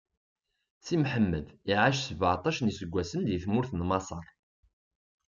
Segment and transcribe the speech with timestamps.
[0.85, 4.25] Si Mḥemmed iɛac sbeɛṭac n iseggasen di tmurt n Maṣer.